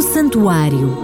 [0.00, 0.96] O Santuário,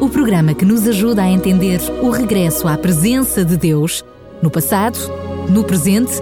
[0.00, 4.04] o programa que nos ajuda a entender o regresso à presença de Deus
[4.42, 4.98] no passado,
[5.48, 6.14] no presente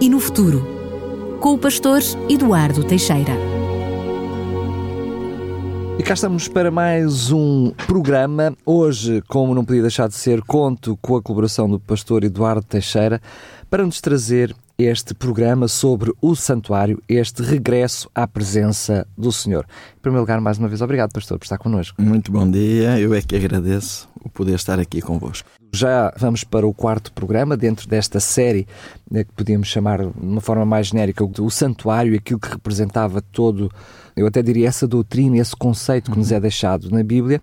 [0.00, 0.66] e no futuro,
[1.38, 2.00] com o pastor
[2.30, 3.34] Eduardo Teixeira.
[5.98, 8.54] E cá estamos para mais um programa.
[8.64, 13.20] Hoje, como não podia deixar de ser, conto com a colaboração do pastor Eduardo Teixeira
[13.68, 19.64] para nos trazer este programa sobre o santuário, este regresso à presença do Senhor.
[19.96, 22.00] Em primeiro lugar, mais uma vez, obrigado, pastor, por estar connosco.
[22.00, 25.48] Muito bom dia, eu é que agradeço o poder estar aqui convosco.
[25.72, 28.66] Já vamos para o quarto programa, dentro desta série
[29.10, 33.70] né, que podíamos chamar de uma forma mais genérica o santuário, aquilo que representava todo,
[34.14, 37.40] eu até diria essa doutrina, esse conceito que nos é deixado na Bíblia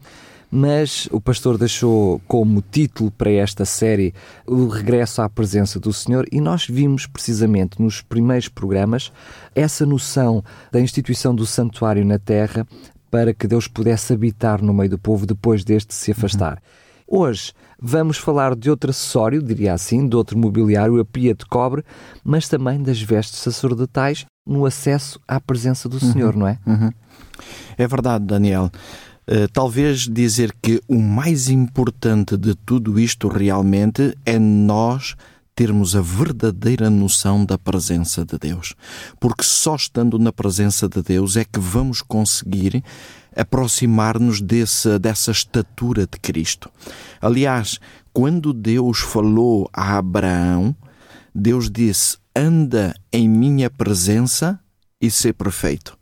[0.55, 4.13] mas o pastor deixou como título para esta série
[4.45, 9.12] o regresso à presença do Senhor e nós vimos precisamente nos primeiros programas
[9.55, 12.67] essa noção da instituição do santuário na terra
[13.09, 16.62] para que Deus pudesse habitar no meio do povo depois deste se afastar.
[17.07, 17.21] Uhum.
[17.21, 21.84] Hoje vamos falar de outro acessório, diria assim, de outro mobiliário, a pia de cobre,
[22.24, 26.41] mas também das vestes sacerdotais no acesso à presença do Senhor, uhum.
[26.41, 26.59] não é?
[26.68, 26.91] Uhum.
[27.76, 28.70] É verdade, Daniel.
[29.27, 35.15] Uh, talvez dizer que o mais importante de tudo isto realmente é nós
[35.55, 38.74] termos a verdadeira noção da presença de Deus.
[39.20, 42.84] Porque só estando na presença de Deus é que vamos conseguir
[43.35, 46.70] aproximar-nos dessa estatura de Cristo.
[47.21, 47.80] Aliás,
[48.12, 50.76] quando Deus falou a Abraão,
[51.34, 54.60] Deus disse: Anda em minha presença
[55.02, 55.98] e ser perfeito.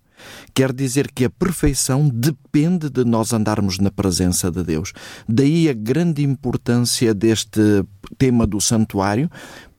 [0.53, 4.93] Quer dizer que a perfeição depende de nós andarmos na presença de Deus.
[5.27, 7.85] Daí a grande importância deste
[8.17, 9.29] tema do santuário,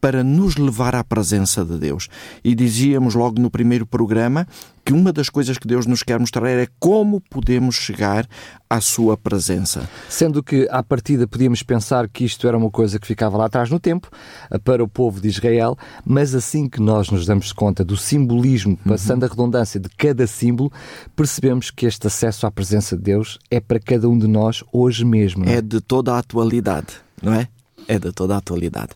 [0.02, 2.08] para nos levar à presença de Deus.
[2.42, 4.48] E dizíamos logo no primeiro programa
[4.84, 8.26] que uma das coisas que Deus nos quer mostrar é como podemos chegar
[8.68, 9.88] à sua presença.
[10.08, 13.70] Sendo que, à partida, podíamos pensar que isto era uma coisa que ficava lá atrás
[13.70, 14.08] no tempo,
[14.50, 18.76] eh, para o povo de Israel, mas assim que nós nos damos conta do simbolismo,
[18.78, 19.28] passando uhum.
[19.28, 20.72] a redundância de cada símbolo,
[21.14, 25.04] percebemos que este acesso à presença de Deus é para cada um de nós hoje
[25.04, 25.44] mesmo.
[25.48, 25.56] É?
[25.56, 27.48] é de toda a atualidade, não é?
[27.86, 28.90] É de toda a atualidade.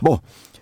[0.00, 0.20] Bom,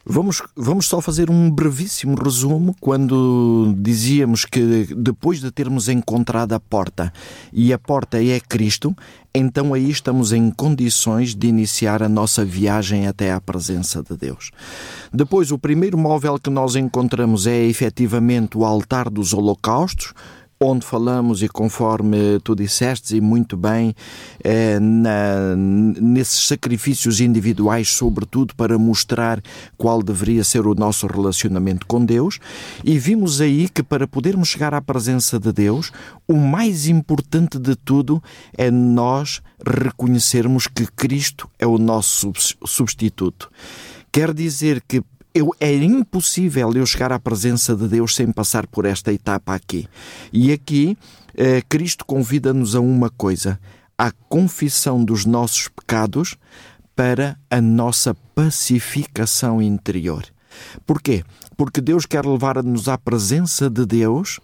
[0.08, 6.60] Vamos, vamos só fazer um brevíssimo resumo quando dizíamos que depois de termos encontrado a
[6.60, 7.12] porta
[7.52, 8.94] e a porta é Cristo,
[9.34, 14.52] então aí estamos em condições de iniciar a nossa viagem até à presença de Deus.
[15.12, 20.14] Depois, o primeiro móvel que nós encontramos é efetivamente o altar dos holocaustos,
[20.60, 23.94] onde falamos, e conforme tu disseste, e muito bem,
[24.42, 29.42] é, na, nesses sacrifícios individuais, sobretudo para mostrar
[29.76, 32.38] qual deveria ser o nosso relacionamento com Deus,
[32.82, 35.92] e vimos aí que para podermos chegar à presença de Deus,
[36.26, 38.22] o mais importante de tudo
[38.56, 42.32] é nós reconhecermos que Cristo é o nosso
[42.64, 43.50] substituto.
[44.10, 45.02] Quer dizer que
[45.36, 49.86] eu, é impossível eu chegar à presença de Deus sem passar por esta etapa aqui.
[50.32, 50.96] E aqui,
[51.36, 53.60] eh, Cristo convida-nos a uma coisa:
[53.98, 56.36] a confissão dos nossos pecados
[56.94, 60.24] para a nossa pacificação interior.
[60.86, 61.22] Porquê?
[61.54, 64.40] Porque Deus quer levar-nos à presença de Deus,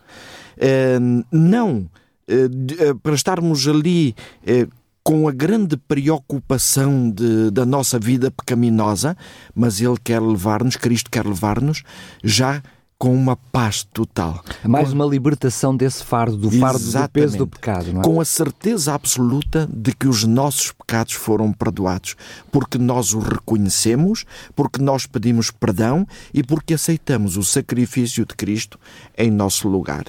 [0.58, 0.98] eh,
[1.32, 1.88] não
[2.28, 2.48] eh,
[2.78, 4.14] eh para estarmos ali
[4.46, 4.66] eh,
[5.04, 9.16] com a grande preocupação de, da nossa vida pecaminosa,
[9.54, 11.82] mas Ele quer levar-nos, Cristo quer levar-nos
[12.22, 12.62] já
[13.02, 14.44] com uma paz total.
[14.62, 14.94] Mais com...
[14.94, 17.08] uma libertação desse fardo, do fardo Exatamente.
[17.08, 18.04] do peso do pecado, não é?
[18.04, 22.14] Com a certeza absoluta de que os nossos pecados foram perdoados,
[22.52, 24.24] porque nós os reconhecemos,
[24.54, 28.78] porque nós pedimos perdão e porque aceitamos o sacrifício de Cristo
[29.18, 30.04] em nosso lugar.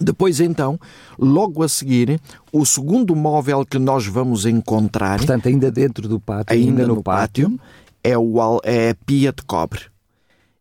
[0.00, 0.78] Depois, então,
[1.18, 2.20] logo a seguir,
[2.52, 5.18] o segundo móvel que nós vamos encontrar.
[5.18, 7.60] Portanto, ainda dentro do pátio, ainda, ainda no, no pátio, pátio,
[8.02, 9.82] é, o, é a pia de cobre.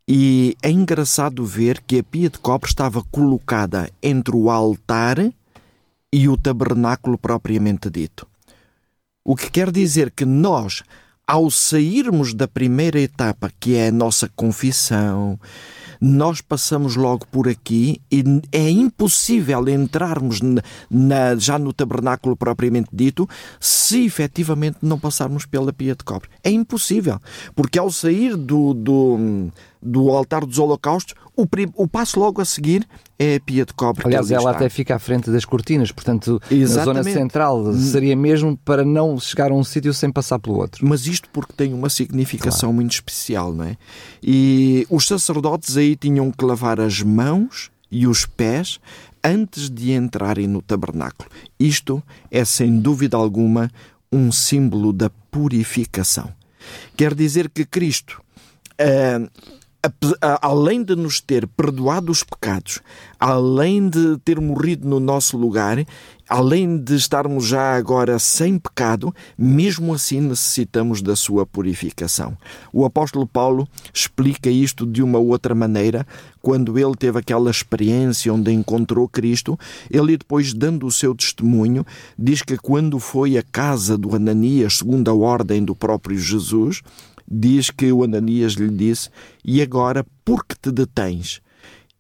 [0.08, 5.18] E é engraçado ver que a pia de cobre estava colocada entre o altar
[6.12, 8.26] e o tabernáculo propriamente dito.
[9.24, 10.82] O que quer dizer que nós,
[11.28, 15.38] ao sairmos da primeira etapa, que é a nossa confissão,
[16.00, 20.40] nós passamos logo por aqui e é impossível entrarmos
[20.90, 23.28] na, já no tabernáculo propriamente dito
[23.60, 26.30] se efetivamente não passarmos pela pia de cobre.
[26.44, 27.20] É impossível,
[27.56, 29.50] porque ao sair do, do,
[29.82, 31.46] do altar dos holocaustos, o,
[31.76, 32.88] o passo logo a seguir
[33.20, 34.06] é a pia de cobre.
[34.06, 34.52] Aliás, ela está.
[34.52, 36.98] até fica à frente das cortinas, portanto, Exatamente.
[36.98, 37.80] na zona central hum.
[37.80, 40.86] seria mesmo para não chegar a um sítio sem passar pelo outro.
[40.88, 42.76] Mas isto porque tem uma significação claro.
[42.76, 43.78] muito especial, não é?
[44.22, 48.80] E os sacerdotes aí tinham que lavar as mãos e os pés
[49.24, 51.30] antes de entrarem no tabernáculo.
[51.60, 53.72] Isto é, sem dúvida alguma,
[54.12, 56.34] um símbolo da purificação.
[56.96, 58.22] Quer dizer que Cristo,
[58.80, 59.30] uh,
[60.42, 62.82] além de nos ter perdoado os pecados,
[63.20, 65.78] além de ter morrido no nosso lugar,
[66.28, 72.38] além de estarmos já agora sem pecado, mesmo assim necessitamos da sua purificação.
[72.74, 76.06] O apóstolo Paulo explica isto de uma outra maneira,
[76.42, 79.58] quando ele teve aquela experiência onde encontrou Cristo,
[79.90, 81.86] ele depois dando o seu testemunho,
[82.18, 86.82] diz que quando foi à casa do Ananias, segundo a ordem do próprio Jesus,
[87.30, 89.10] diz que o Ananias lhe disse:
[89.44, 91.42] E agora, por que te detens?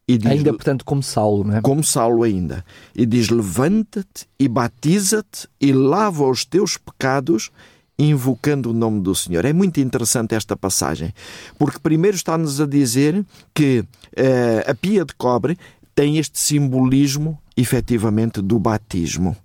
[0.09, 1.61] Diz, ainda, portanto, como Saulo, não é?
[1.61, 2.63] Como Saulo ainda.
[2.95, 7.51] E diz: Levanta-te e batiza-te e lava os teus pecados,
[7.99, 9.43] invocando o nome do Senhor.
[9.43, 11.13] É muito interessante esta passagem,
[11.59, 15.57] porque primeiro está-nos a dizer que uh, a pia de cobre
[15.93, 19.35] tem este simbolismo, efetivamente, do batismo.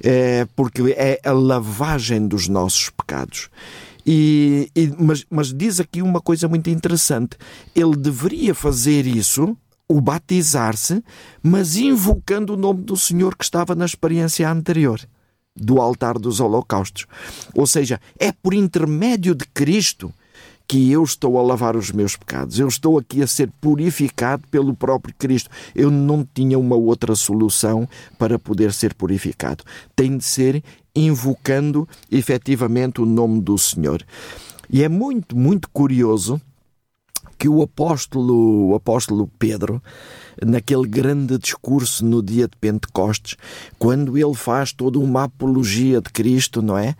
[0.00, 3.50] É, porque é a lavagem dos nossos pecados.
[4.10, 7.36] E, e, mas, mas diz aqui uma coisa muito interessante.
[7.74, 9.54] Ele deveria fazer isso,
[9.86, 11.04] o batizar-se,
[11.42, 14.98] mas invocando o nome do Senhor que estava na experiência anterior
[15.54, 17.04] do altar dos holocaustos.
[17.54, 20.10] Ou seja, é por intermédio de Cristo
[20.66, 22.58] que eu estou a lavar os meus pecados.
[22.58, 25.50] Eu estou aqui a ser purificado pelo próprio Cristo.
[25.74, 27.88] Eu não tinha uma outra solução
[28.18, 29.64] para poder ser purificado.
[29.96, 30.62] Tem de ser
[31.06, 34.04] invocando efetivamente o nome do Senhor.
[34.70, 36.40] E é muito, muito curioso
[37.38, 39.80] que o apóstolo, o apóstolo Pedro,
[40.44, 43.36] naquele grande discurso no dia de Pentecostes,
[43.78, 46.96] quando ele faz toda uma apologia de Cristo, não é?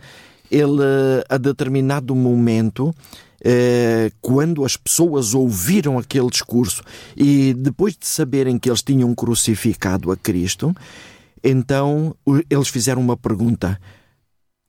[0.49, 0.81] Ele,
[1.27, 2.95] a determinado momento,
[3.43, 6.83] eh, quando as pessoas ouviram aquele discurso
[7.15, 10.75] e depois de saberem que eles tinham crucificado a Cristo,
[11.43, 12.15] então
[12.49, 13.79] eles fizeram uma pergunta: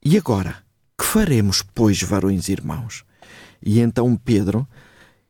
[0.05, 0.57] E agora?
[0.99, 3.05] Que faremos, pois, varões irmãos?
[3.63, 4.67] E então Pedro,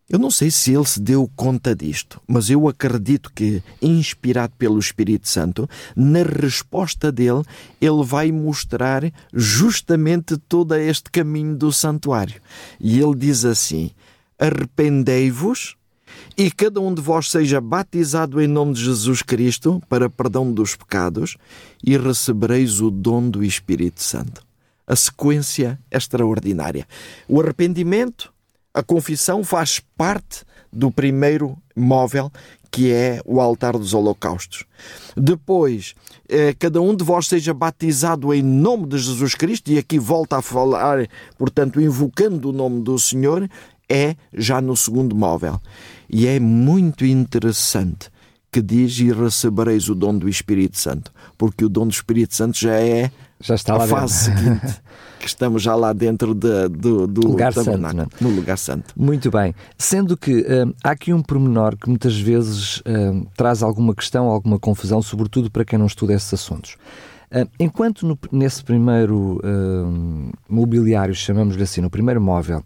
[0.08, 4.80] eu não sei se ele se deu conta disto, mas eu acredito que, inspirado pelo
[4.80, 7.44] Espírito Santo, na resposta dele,
[7.80, 12.42] ele vai mostrar justamente todo este caminho do santuário.
[12.80, 13.92] E ele diz assim:
[14.36, 15.76] Arrependei-vos
[16.36, 20.76] e cada um de vós seja batizado em nome de Jesus Cristo para perdão dos
[20.76, 21.36] pecados
[21.84, 24.42] e recebereis o dom do Espírito Santo.
[24.86, 26.86] A sequência é extraordinária.
[27.28, 28.32] O arrependimento,
[28.74, 32.30] a confissão faz parte do primeiro móvel
[32.70, 34.64] que é o altar dos holocaustos.
[35.16, 35.94] Depois,
[36.28, 40.36] eh, cada um de vós seja batizado em nome de Jesus Cristo, e aqui volta
[40.36, 43.48] a falar, portanto, invocando o nome do Senhor,
[43.90, 45.60] é já no segundo móvel.
[46.08, 48.10] E é muito interessante
[48.52, 52.58] que diz e recebereis o dom do Espírito Santo, porque o dom do Espírito Santo
[52.58, 53.10] já é
[53.40, 54.44] já está a fase dentro.
[54.44, 54.82] seguinte,
[55.18, 58.92] que estamos já lá dentro de, do, do lugar santo, no lugar santo.
[58.94, 59.54] Muito bem.
[59.78, 64.58] Sendo que hum, há aqui um pormenor que muitas vezes hum, traz alguma questão, alguma
[64.58, 66.76] confusão, sobretudo para quem não estuda esses assuntos.
[67.32, 69.40] Hum, enquanto no, nesse primeiro
[70.48, 72.62] mobiliário, chamamos-lhe assim, no primeiro móvel,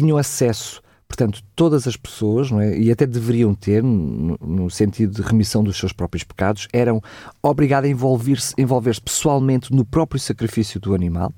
[0.00, 5.22] tinham acesso Portanto, todas as pessoas, é, e até deveriam ter, no, no, sentido de
[5.22, 7.00] remissão dos seus próprios pecados, eram
[7.42, 11.32] obrigadas a envolver-se envolver pessoalmente no próprio sacrifício do animal.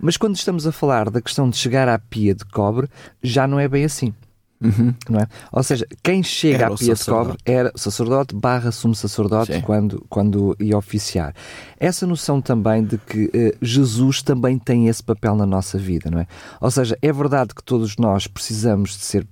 [0.00, 2.88] Mas quando estamos a falar da questão de chegar à pia de cobre,
[3.22, 4.14] já não é bem assim.
[4.62, 4.94] Uhum.
[5.08, 5.26] Não é?
[5.50, 10.04] Ou seja, quem chega era à pia de cobre era sacerdote barra sumo sacerdote quando,
[10.08, 11.34] quando ia oficiar.
[11.78, 16.20] Essa noção também de que uh, Jesus também tem esse papel na nossa vida, não
[16.20, 16.26] é?
[16.60, 19.26] Ou seja, é verdade que todos nós precisamos de ser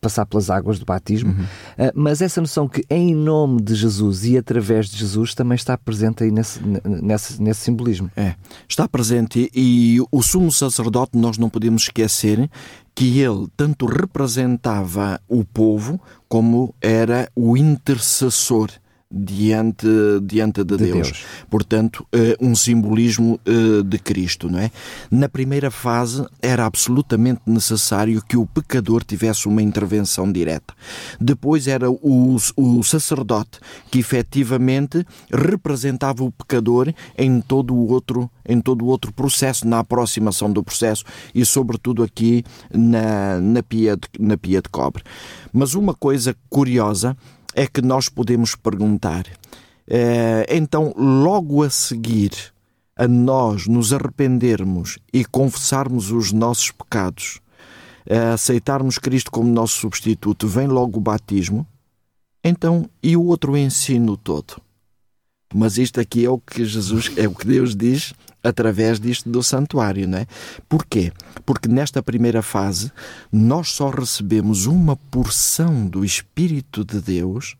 [0.00, 1.44] passar pelas águas do batismo, uhum.
[1.86, 5.76] uh, mas essa noção que em nome de Jesus e através de Jesus também está
[5.78, 8.10] presente aí nesse, nesse, nesse simbolismo.
[8.16, 8.34] É,
[8.68, 12.50] está presente e, e o sumo sacerdote nós não podemos esquecer
[12.96, 18.70] que ele tanto representava o povo como era o intercessor
[19.10, 19.86] diante,
[20.22, 21.08] diante de, de Deus.
[21.08, 21.24] Deus.
[21.48, 24.70] Portanto, uh, um simbolismo uh, de Cristo, não é?
[25.10, 30.74] Na primeira fase era absolutamente necessário que o pecador tivesse uma intervenção direta.
[31.20, 33.60] Depois era o, o sacerdote
[33.90, 39.80] que efetivamente representava o pecador em todo o outro em todo o outro processo, na
[39.80, 45.02] aproximação do processo e sobretudo aqui na, na, pia, de, na pia de cobre.
[45.52, 47.16] Mas uma coisa curiosa
[47.56, 49.26] é que nós podemos perguntar.
[49.88, 52.30] É, então, logo a seguir
[52.94, 57.40] a nós nos arrependermos e confessarmos os nossos pecados,
[58.08, 61.66] a aceitarmos Cristo como nosso substituto, vem logo o batismo?
[62.44, 64.60] Então, e o outro ensino todo?
[65.54, 68.12] Mas isto aqui é o que Jesus, é o que Deus diz
[68.46, 70.26] através disto do santuário, não é?
[70.68, 71.12] Porquê?
[71.44, 72.92] Porque nesta primeira fase
[73.32, 77.56] nós só recebemos uma porção do Espírito de Deus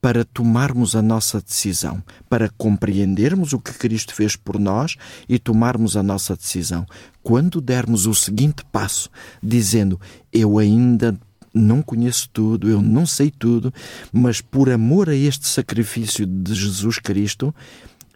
[0.00, 4.96] para tomarmos a nossa decisão, para compreendermos o que Cristo fez por nós
[5.28, 6.86] e tomarmos a nossa decisão.
[7.22, 9.10] Quando dermos o seguinte passo,
[9.42, 10.00] dizendo:
[10.32, 11.18] Eu ainda
[11.52, 13.72] não conheço tudo, eu não sei tudo,
[14.12, 17.54] mas por amor a este sacrifício de Jesus Cristo,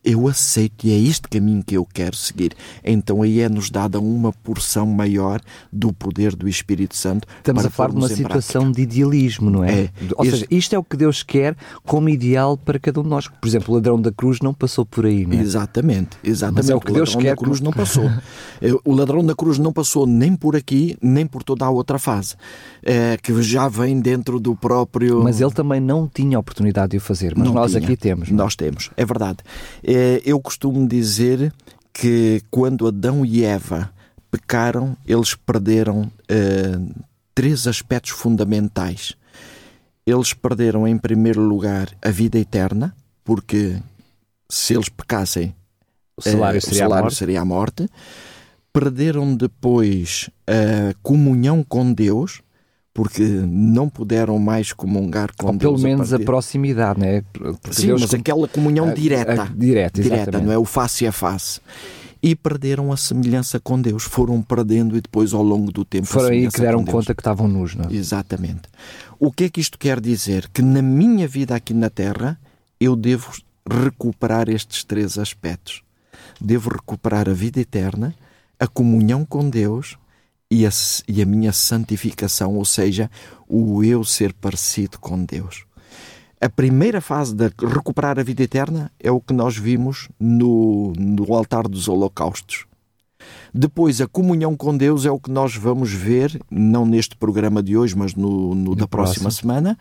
[0.05, 2.53] eu aceito e é este caminho que eu quero seguir.
[2.85, 5.41] Então aí é-nos dada uma porção maior
[5.73, 7.29] do poder do Espírito Santo.
[7.39, 8.77] Estamos a falar de uma situação prática.
[8.77, 9.85] de idealismo, não é?
[9.85, 10.39] é Ou este...
[10.39, 13.29] seja, isto é o que Deus quer como ideal para cada um de nós.
[13.29, 15.41] Por exemplo, o ladrão da cruz não passou por aí, não é?
[15.41, 16.57] Exatamente, exatamente.
[16.57, 17.31] Mas é o que o Deus quer.
[17.31, 18.11] da cruz não passou.
[18.85, 22.37] o ladrão da cruz não passou nem por aqui, nem por toda a outra fase,
[22.83, 25.23] é, que já vem dentro do próprio...
[25.23, 27.83] Mas ele também não tinha oportunidade de o fazer, mas não nós tinha.
[27.83, 28.29] aqui temos.
[28.29, 28.33] É?
[28.33, 29.39] Nós temos, é verdade.
[29.93, 31.53] É, eu costumo dizer
[31.93, 33.93] que quando Adão e Eva
[34.31, 37.05] pecaram, eles perderam uh,
[37.35, 39.17] três aspectos fundamentais.
[40.07, 42.95] Eles perderam, em primeiro lugar, a vida eterna,
[43.25, 43.79] porque
[44.49, 45.53] se eles pecassem,
[46.17, 47.89] o salário, uh, seria, o salário a seria a morte.
[48.73, 52.43] Perderam depois a comunhão com Deus,
[52.93, 55.61] porque não puderam mais comungar com Ou Deus.
[55.61, 57.23] pelo menos a, a proximidade, né?
[57.33, 59.43] Porque Sim, Deus mas aquela comunhão a, direta.
[59.43, 61.61] A, direta, direta, não é o face a face.
[62.23, 64.03] E perderam a semelhança com Deus.
[64.03, 67.49] Foram perdendo e depois, ao longo do tempo, foram aí que deram conta que estavam
[67.49, 67.95] nus, não é?
[67.95, 68.63] Exatamente.
[69.19, 70.49] O que é que isto quer dizer?
[70.53, 72.39] Que na minha vida aqui na Terra
[72.79, 73.31] eu devo
[73.67, 75.83] recuperar estes três aspectos.
[76.39, 78.15] Devo recuperar a vida eterna,
[78.59, 79.97] a comunhão com Deus
[80.51, 80.71] e a,
[81.07, 83.11] e a minha santificação, ou seja,
[83.49, 85.65] o eu ser parecido com Deus.
[86.41, 91.35] A primeira fase de recuperar a vida eterna é o que nós vimos no, no
[91.35, 92.65] altar dos holocaustos.
[93.53, 97.77] Depois, a comunhão com Deus é o que nós vamos ver, não neste programa de
[97.77, 99.79] hoje, mas no, no da próxima semana.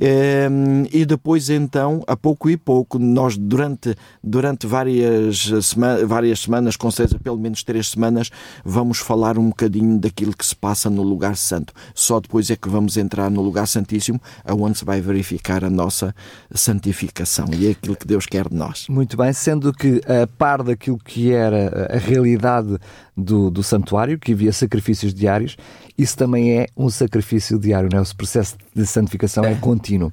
[0.00, 6.76] Ehm, e depois, então, a pouco e pouco, nós durante, durante várias, sema várias semanas,
[6.76, 8.30] com certeza pelo menos três semanas,
[8.64, 11.72] vamos falar um bocadinho daquilo que se passa no lugar santo.
[11.94, 16.14] Só depois é que vamos entrar no lugar santíssimo, aonde se vai verificar a nossa
[16.52, 18.86] santificação e aquilo que Deus quer de nós.
[18.88, 22.78] Muito bem, sendo que a par daquilo que era a realidade
[23.16, 25.56] do, do santuário, que havia sacrifícios diários,
[25.96, 28.02] isso também é um sacrifício diário, não é?
[28.02, 30.10] o processo de santificação é, é contínuo.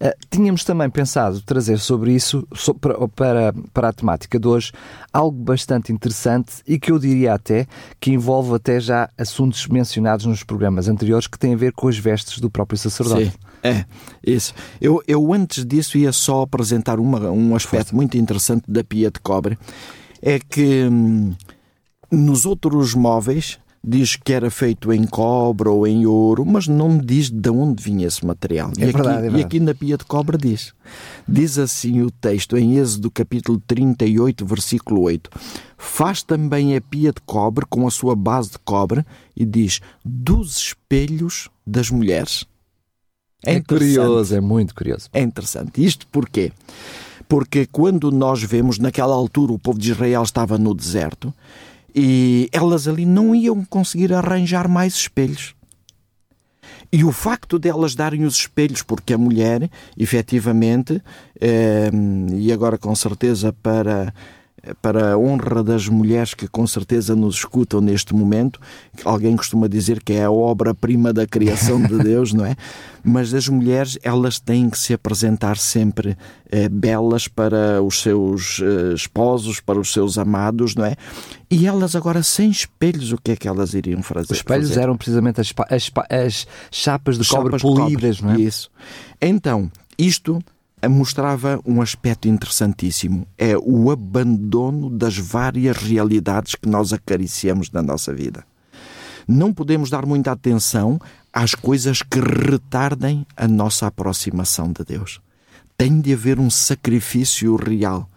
[0.00, 4.72] Uh, tínhamos também pensado trazer sobre isso, so, para, para, para a temática de hoje,
[5.12, 7.66] algo bastante interessante e que eu diria até
[7.98, 11.96] que envolve até já assuntos mencionados nos programas anteriores que têm a ver com as
[11.96, 13.30] vestes do próprio sacerdote.
[13.30, 13.32] Sim.
[13.62, 13.84] É,
[14.26, 14.52] isso.
[14.80, 19.20] Eu, eu antes disso ia só apresentar uma, um aspecto muito interessante da pia de
[19.20, 19.56] cobre.
[20.20, 21.34] É que hum,
[22.12, 27.28] nos outros móveis diz que era feito em cobre ou em ouro, mas não diz
[27.30, 28.70] de onde vinha esse material.
[28.78, 29.42] É e, verdade, aqui, é verdade.
[29.42, 30.72] e aqui na pia de cobre diz.
[31.26, 35.30] Diz assim o texto em Êxodo capítulo 38, versículo 8.
[35.76, 39.04] Faz também a pia de cobre com a sua base de cobre
[39.34, 42.44] e diz dos espelhos das mulheres.
[43.44, 45.08] É, é curioso, é muito curioso.
[45.12, 45.84] É interessante.
[45.84, 46.52] Isto porquê?
[47.28, 51.34] Porque quando nós vemos, naquela altura, o povo de Israel estava no deserto
[51.94, 55.54] e elas ali não iam conseguir arranjar mais espelhos.
[56.92, 61.02] E o facto delas darem os espelhos, porque a mulher, efetivamente,
[61.40, 61.90] eh,
[62.34, 64.12] e agora com certeza para
[64.80, 68.60] para a honra das mulheres que com certeza nos escutam neste momento,
[69.04, 72.54] alguém costuma dizer que é a obra-prima da criação de Deus, não é?
[73.02, 76.16] Mas as mulheres, elas têm que se apresentar sempre
[76.50, 80.94] eh, belas para os seus eh, esposos, para os seus amados, não é?
[81.50, 84.32] E elas agora, sem espelhos, o que é que elas iriam fazer?
[84.32, 84.80] Os espelhos fazer?
[84.80, 88.38] eram precisamente as, as, as chapas de chapas cobre polidas, de cobre.
[88.38, 88.46] não é?
[88.48, 88.70] Isso.
[89.20, 90.42] Então, isto
[90.88, 93.26] mostrava um aspecto interessantíssimo.
[93.38, 98.44] É o abandono das várias realidades que nós acariciamos na nossa vida.
[99.26, 101.00] Não podemos dar muita atenção
[101.32, 105.20] às coisas que retardem a nossa aproximação de Deus.
[105.78, 108.08] Tem de haver um sacrifício real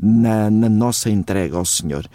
[0.00, 2.06] na, na, nossa entrega ao Senhor.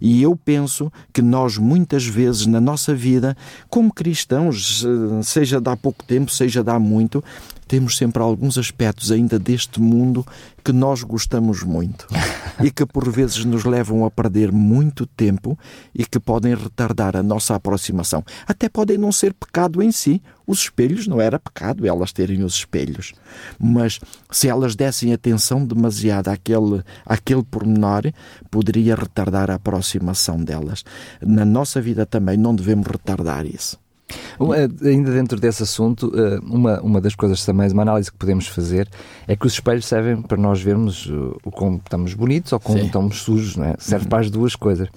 [0.00, 3.36] E eu penso que nós, muitas vezes na nossa vida,
[3.68, 4.84] como cristãos,
[5.22, 7.22] seja de há pouco tempo, seja de há muito,
[7.66, 10.26] temos sempre alguns aspectos ainda deste mundo
[10.64, 12.06] que nós gostamos muito.
[12.62, 15.58] e que por vezes nos levam a perder muito tempo
[15.94, 18.24] e que podem retardar a nossa aproximação.
[18.46, 20.22] Até podem não ser pecado em si.
[20.46, 23.12] Os espelhos não era pecado elas terem os espelhos.
[23.58, 23.98] Mas
[24.30, 28.12] se elas dessem atenção demasiada àquele, àquele pormenor,
[28.50, 30.84] poderia retardar a aproximação delas.
[31.20, 33.78] Na nossa vida também não devemos retardar isso.
[34.84, 38.88] Ainda dentro desse assunto, eh, uma, uma das coisas também, uma análise que podemos fazer
[39.26, 42.78] é que os espelhos servem para nós vermos eh, o como estamos bonitos ou como
[42.78, 42.86] Sim.
[42.86, 43.74] estamos sujos, não é?
[43.78, 44.10] Serve uhum.
[44.10, 44.88] para as duas coisas.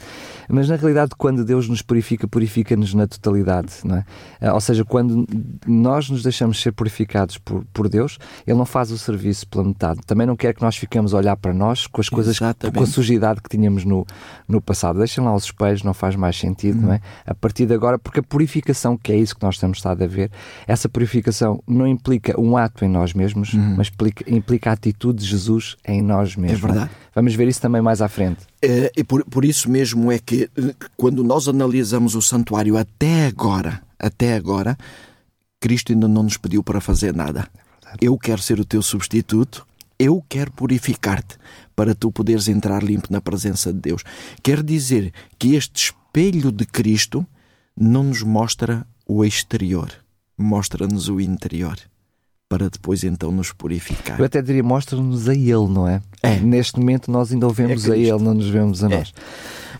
[0.48, 4.06] Mas na realidade, quando Deus nos purifica, purifica-nos na totalidade, não é?
[4.42, 5.26] Eh, ou seja, quando
[5.66, 10.02] nós nos deixamos ser purificados por, por Deus, Ele não faz o serviço pela metade.
[10.06, 12.78] Também não quer que nós fiquemos a olhar para nós com as coisas, Exatamente.
[12.78, 14.06] com a sujidade que tínhamos no,
[14.48, 15.00] no passado.
[15.00, 16.86] Deixem lá os espelhos, não faz mais sentido, uhum.
[16.88, 16.96] não é?
[16.96, 17.02] Uhum.
[17.28, 20.08] A partir de agora, porque a purificação que é isso que nós temos estado a
[20.08, 20.32] ver,
[20.68, 23.76] essa purificação não implica um ato em nós mesmos, uhum.
[23.78, 26.64] mas implica, implica, a atitude de Jesus em nós mesmos.
[26.64, 26.92] É verdade.
[27.14, 28.42] Vamos ver isso também mais à frente.
[28.62, 30.50] É, e por, por isso mesmo é que
[30.96, 34.78] quando nós analisamos o santuário até agora, até agora,
[35.60, 37.48] Cristo ainda não nos pediu para fazer nada.
[37.86, 39.66] É eu quero ser o teu substituto,
[39.98, 41.38] eu quero purificar-te
[41.76, 44.04] para tu poderes entrar limpo na presença de Deus.
[44.42, 47.26] Quer dizer que este espelho de Cristo
[47.78, 49.92] não nos mostra o exterior,
[50.38, 51.78] mostra-nos o interior,
[52.48, 54.20] para depois então nos purificar.
[54.20, 56.02] Eu até diria, mostra-nos a Ele, não é?
[56.22, 56.40] É.
[56.40, 58.98] Neste momento nós ainda o vemos é a Ele, não nos vemos a é.
[58.98, 59.14] nós.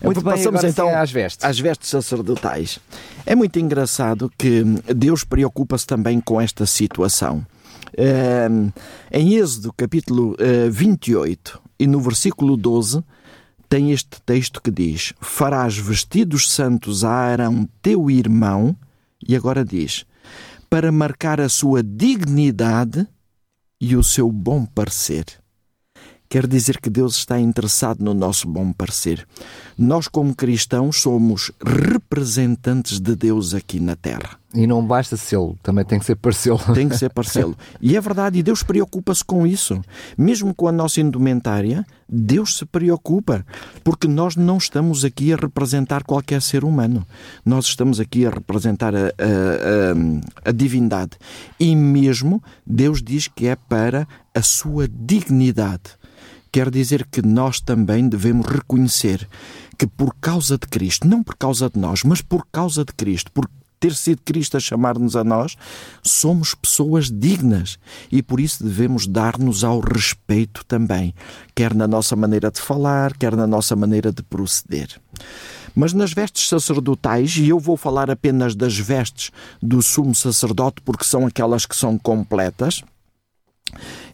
[0.02, 1.44] Muito bem, passamos então às vestes.
[1.44, 2.78] às vestes sacerdotais.
[3.26, 7.44] É muito engraçado que Deus preocupa-se também com esta situação.
[9.12, 10.36] em Êxodo capítulo
[10.70, 13.02] 28 e no versículo 12,
[13.70, 18.76] tem este texto que diz: Farás vestidos santos a Arão, teu irmão,
[19.26, 20.04] e agora diz:
[20.68, 23.06] para marcar a sua dignidade
[23.80, 25.24] e o seu bom parecer.
[26.30, 29.26] Quer dizer que Deus está interessado no nosso bom parecer.
[29.76, 34.38] Nós, como cristãos, somos representantes de Deus aqui na Terra.
[34.54, 36.60] E não basta sê-lo, também tem que ser parecê-lo.
[36.72, 37.56] Tem que ser parecê-lo.
[37.82, 39.80] E é verdade, e Deus preocupa-se com isso.
[40.16, 43.44] Mesmo com a nossa indumentária, Deus se preocupa,
[43.82, 47.04] porque nós não estamos aqui a representar qualquer ser humano.
[47.44, 51.12] Nós estamos aqui a representar a, a, a, a divindade.
[51.58, 55.99] E mesmo Deus diz que é para a sua dignidade.
[56.52, 59.28] Quer dizer que nós também devemos reconhecer
[59.78, 63.30] que por causa de Cristo, não por causa de nós, mas por causa de Cristo,
[63.32, 63.48] por
[63.80, 65.56] ter sido Cristo a chamar-nos a nós,
[66.02, 67.78] somos pessoas dignas
[68.12, 71.14] e por isso devemos dar-nos ao respeito também,
[71.54, 75.00] quer na nossa maneira de falar, quer na nossa maneira de proceder.
[75.74, 79.30] Mas nas vestes sacerdotais, e eu vou falar apenas das vestes
[79.62, 82.82] do sumo sacerdote, porque são aquelas que são completas,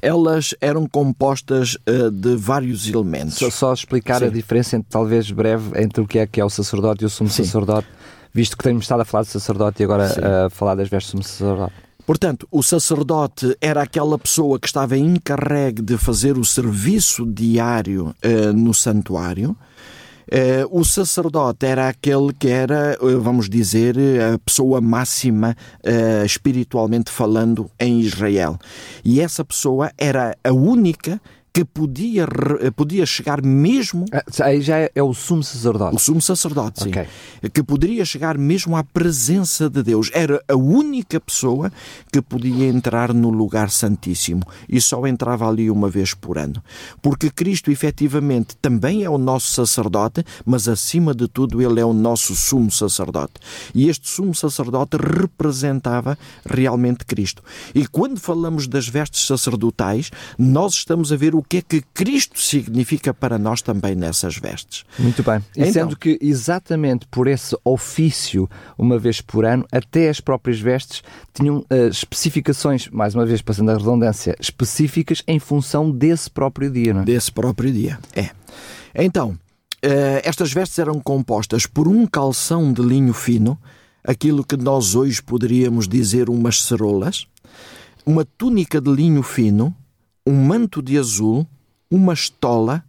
[0.00, 3.34] elas eram compostas uh, de vários elementos.
[3.34, 4.26] Só, só explicar Sim.
[4.26, 7.10] a diferença, entre, talvez breve, entre o que é que é o sacerdote e o
[7.10, 7.44] sumo Sim.
[7.44, 7.88] sacerdote,
[8.32, 10.20] visto que temos estado a falar de sacerdote e agora Sim.
[10.22, 11.86] a falar das vestes do sumo sacerdote.
[12.06, 18.52] Portanto, o sacerdote era aquela pessoa que estava encarregue de fazer o serviço diário uh,
[18.52, 19.56] no santuário.
[20.26, 23.96] Uh, o sacerdote era aquele que era, uh, vamos dizer,
[24.34, 25.56] a pessoa máxima
[26.24, 28.58] espiritualmente falando em Israel.
[29.04, 31.20] E essa pessoa era a única
[31.64, 32.26] podia,
[32.74, 34.04] podia chegar mesmo.
[34.12, 35.96] Ah, aí já é, é, o sumo sacerdote.
[35.96, 36.88] O sumo sacerdote, sim.
[36.88, 37.06] Okay.
[37.52, 40.10] Que poderia chegar mesmo à presença de Deus.
[40.12, 41.72] Era a única pessoa
[42.12, 46.62] que podia entrar no lugar santíssimo e só entrava ali uma vez por ano.
[47.00, 51.92] Porque Cristo, efetivamente, também é o nosso sacerdote, mas acima de tudo, ele é o
[51.92, 53.34] nosso sumo sacerdote.
[53.74, 57.42] E este sumo sacerdote representava realmente Cristo.
[57.74, 62.40] E quando falamos das vestes sacerdotais, nós estamos a ver o que é que Cristo
[62.40, 64.84] significa para nós também nessas vestes.
[64.98, 65.38] Muito bem.
[65.56, 70.58] E então, sendo que exatamente por esse ofício, uma vez por ano, até as próprias
[70.60, 76.70] vestes tinham uh, especificações, mais uma vez passando a redundância, específicas em função desse próprio
[76.70, 77.04] dia, não é?
[77.04, 78.30] Desse próprio dia, é.
[78.94, 83.58] Então, uh, estas vestes eram compostas por um calção de linho fino,
[84.02, 87.26] aquilo que nós hoje poderíamos dizer umas cerolas,
[88.04, 89.74] uma túnica de linho fino,
[90.26, 91.46] um manto de azul,
[91.90, 92.84] uma estola,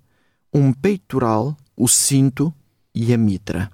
[0.54, 2.54] um peitoral, o cinto
[2.94, 3.70] e a mitra.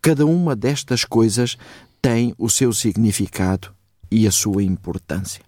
[0.00, 1.58] Cada uma destas coisas
[2.00, 3.72] tem o seu significado
[4.10, 5.42] e a sua importância.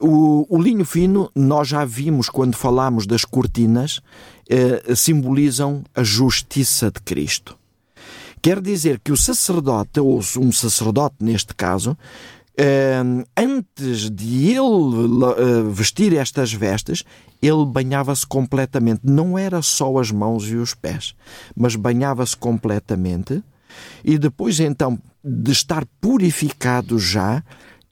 [0.00, 4.00] O, o linho fino, nós já vimos quando falamos das cortinas,
[4.48, 7.58] eh, simbolizam a justiça de Cristo.
[8.40, 11.98] Quer dizer que o sacerdote, ou um sacerdote neste caso,
[13.36, 17.04] antes de ele uh, vestir estas vestes,
[17.40, 19.02] ele banhava-se completamente.
[19.04, 21.14] Não era só as mãos e os pés,
[21.54, 23.42] mas banhava-se completamente.
[24.04, 27.44] E depois, então, de estar purificado já,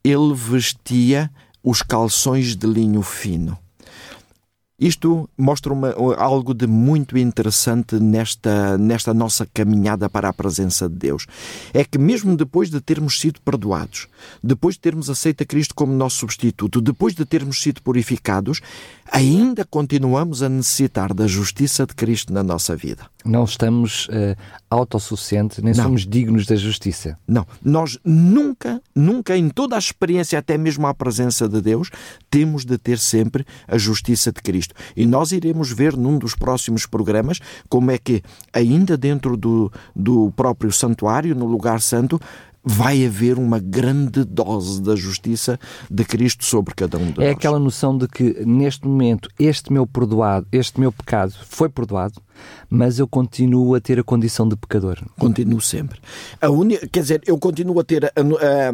[0.03, 1.31] ele vestia
[1.63, 3.59] os calções de linho fino.
[4.79, 10.97] Isto mostra uma, algo de muito interessante nesta, nesta nossa caminhada para a presença de
[10.97, 11.27] Deus.
[11.73, 14.07] É que, mesmo depois de termos sido perdoados,
[14.43, 18.61] depois de termos aceito a Cristo como nosso substituto, depois de termos sido purificados,
[19.11, 23.05] ainda continuamos a necessitar da justiça de Cristo na nossa vida.
[23.25, 24.37] Não estamos uh,
[24.71, 25.85] autossuficientes, nem Não.
[25.85, 27.19] somos dignos da justiça.
[27.27, 27.47] Não.
[27.63, 31.91] Nós nunca, nunca, em toda a experiência, até mesmo à presença de Deus,
[32.31, 34.75] temos de ter sempre a justiça de Cristo.
[34.97, 40.33] E nós iremos ver num dos próximos programas como é que, ainda dentro do, do
[40.37, 42.21] próprio santuário, no lugar santo,
[42.69, 45.57] vai haver uma grande dose da justiça
[45.89, 47.27] de Cristo sobre cada um de é nós.
[47.29, 52.21] É aquela noção de que neste momento este meu perdoado, este meu pecado foi perdoado,
[52.69, 54.99] mas eu continuo a ter a condição de pecador.
[55.19, 55.99] Continuo sempre.
[56.41, 58.73] A única, quer dizer, eu continuo a ter, a, a,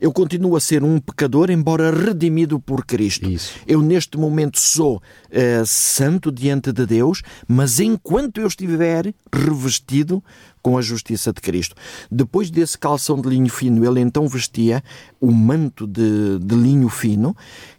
[0.00, 3.28] eu continuo a ser um pecador, embora redimido por Cristo.
[3.28, 3.54] Isso.
[3.66, 10.22] Eu neste momento sou uh, santo diante de Deus, mas enquanto eu estiver revestido
[10.62, 11.74] com a justiça de Cristo.
[12.10, 14.82] Depois desse calção de linho fino, ele então vestia
[15.20, 17.36] o manto de, de linho fino,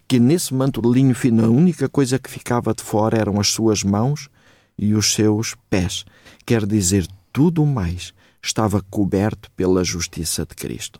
[0.07, 3.49] que nesse manto de linho fino a única coisa que ficava de fora eram as
[3.49, 4.29] suas mãos
[4.77, 6.05] e os seus pés.
[6.45, 10.99] Quer dizer, tudo mais estava coberto pela justiça de Cristo.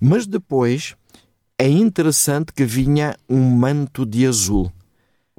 [0.00, 0.94] Mas depois
[1.58, 4.72] é interessante que vinha um manto de azul.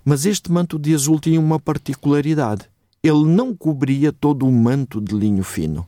[0.05, 2.69] Mas este manto de azul tinha uma particularidade.
[3.03, 5.88] Ele não cobria todo o manto de linho fino.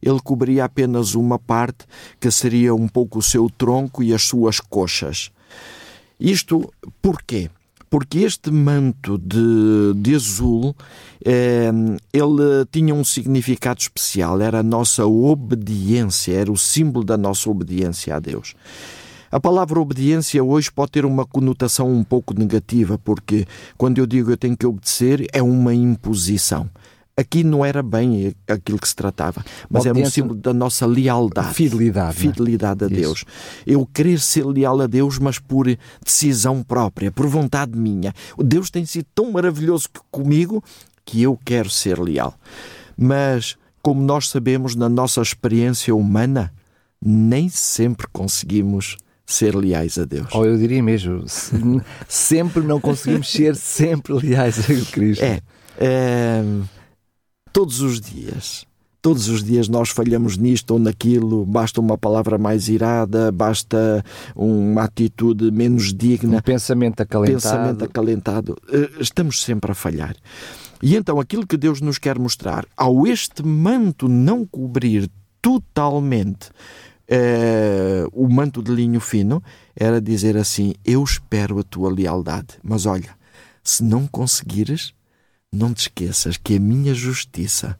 [0.00, 1.86] Ele cobria apenas uma parte,
[2.20, 5.30] que seria um pouco o seu tronco e as suas coxas.
[6.18, 7.50] Isto porquê?
[7.94, 10.74] Porque este manto de, de azul
[11.24, 11.70] eh,
[12.12, 18.16] ele tinha um significado especial, era a nossa obediência, era o símbolo da nossa obediência
[18.16, 18.56] a Deus.
[19.30, 23.46] A palavra obediência hoje pode ter uma conotação um pouco negativa, porque
[23.78, 26.68] quando eu digo eu tenho que obedecer, é uma imposição.
[27.16, 31.54] Aqui não era bem aquilo que se tratava, mas era um símbolo da nossa lealdade.
[31.54, 32.16] Fidelidade.
[32.16, 32.20] É?
[32.20, 33.18] Fidelidade a Deus.
[33.18, 33.26] Isso.
[33.64, 35.66] Eu querer ser leal a Deus, mas por
[36.04, 38.12] decisão própria, por vontade minha.
[38.36, 40.62] Deus tem sido tão maravilhoso comigo
[41.04, 42.34] que eu quero ser leal.
[42.96, 46.52] Mas, como nós sabemos na nossa experiência humana,
[47.00, 50.34] nem sempre conseguimos ser leais a Deus.
[50.34, 51.24] Ou eu diria mesmo,
[52.08, 55.22] sempre não conseguimos ser sempre leais a Cristo.
[55.22, 55.40] É.
[55.78, 56.42] é
[57.54, 58.66] todos os dias.
[59.00, 64.82] Todos os dias nós falhamos nisto ou naquilo, basta uma palavra mais irada, basta uma
[64.82, 66.38] atitude menos digna.
[66.38, 67.42] Um pensamento acalentado.
[67.42, 68.56] Pensamento acalentado.
[68.72, 70.16] Eh, estamos sempre a falhar.
[70.82, 75.08] E então aquilo que Deus nos quer mostrar, ao este manto não cobrir
[75.40, 76.48] totalmente
[77.06, 79.42] eh, o manto de linho fino,
[79.76, 83.10] era dizer assim: Eu espero a tua lealdade, mas olha,
[83.62, 84.94] se não conseguires,
[85.54, 87.78] não te esqueças que a minha justiça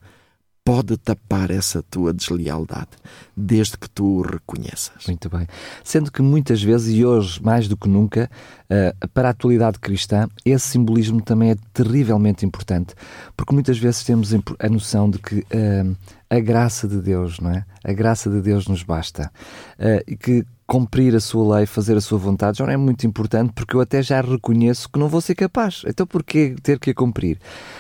[0.65, 2.89] pode tapar essa tua deslealdade,
[3.37, 5.07] desde que tu o reconheças.
[5.07, 5.47] Muito bem.
[5.85, 8.31] Sendo que muitas vezes, e hoje mais do que nunca,
[8.65, 12.95] uh, para a atualidade cristã, esse simbolismo também é terrivelmente importante,
[13.37, 15.97] porque muitas vezes temos a noção de que uh,
[16.31, 17.67] a graça de Deus, não é?
[17.85, 19.31] A graça de Deus nos basta.
[19.79, 23.07] Uh, e que cumprir a sua lei, fazer a sua vontade, já não é muito
[23.07, 25.85] importante porque eu até já reconheço que não vou ser capaz.
[25.87, 27.39] Então porquê ter que a cumprir?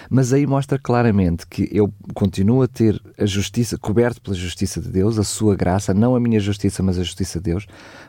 [0.09, 4.91] Mas aí mostra claramente que eu continuo a ter a justiça, coberto pela justiça de
[4.91, 7.67] Deus, a sua graça, não a minha justiça, mas a justiça de Deus,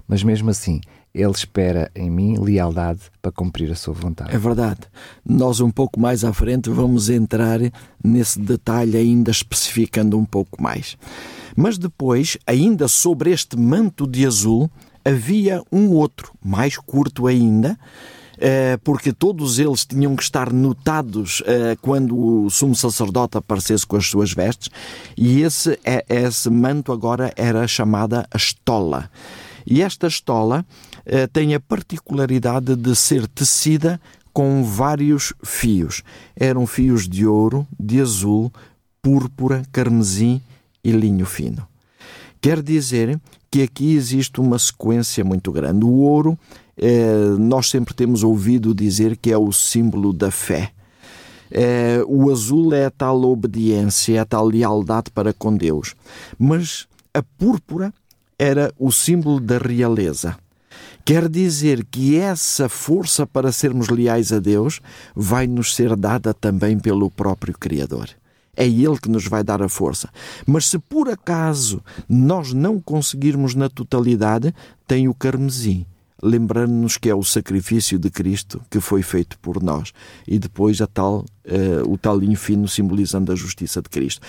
[0.08, 0.80] mas mesmo assim
[1.16, 4.36] ele espera em mim lealdade para cumprir a sua vontade.
[4.36, 4.82] É verdade.
[5.26, 7.60] Nós, um pouco mais à frente, vamos entrar
[8.04, 10.98] nesse detalhe, ainda especificando um pouco mais.
[11.56, 14.70] Mas depois, ainda sobre este manto de azul,
[15.06, 17.80] havia um outro, mais curto ainda,
[18.38, 23.96] eh, porque todos eles tinham que estar notados eh, quando o sumo sacerdote aparecesse com
[23.96, 24.70] as suas vestes,
[25.16, 29.10] e esse, é, esse manto agora era chamada estola.
[29.66, 30.66] E esta estola
[31.06, 34.00] eh, tem a particularidade de ser tecida
[34.32, 36.04] com vários fios.
[36.36, 38.52] Eram fios de ouro, de azul,
[39.02, 40.42] púrpura, carmesim
[40.84, 41.68] e linho fino.
[42.42, 45.86] Quer dizer que aqui existe uma sequência muito grande.
[45.86, 46.38] O ouro,
[46.78, 50.72] eh, nós sempre temos ouvido dizer que é o símbolo da fé.
[51.50, 55.96] Eh, o azul é a tal obediência, é a tal lealdade para com Deus.
[56.38, 57.94] Mas a púrpura
[58.38, 60.38] era o símbolo da realeza.
[61.04, 64.82] Quer dizer que essa força para sermos leais a Deus
[65.16, 68.10] vai nos ser dada também pelo próprio Criador.
[68.58, 70.10] É Ele que nos vai dar a força.
[70.46, 74.54] Mas se por acaso nós não conseguirmos na totalidade,
[74.88, 75.86] tem o carmesim
[76.22, 79.92] lembrando-nos que é o sacrifício de Cristo que foi feito por nós
[80.28, 84.22] e depois a tal, uh, o tal linho fino simbolizando a justiça de Cristo.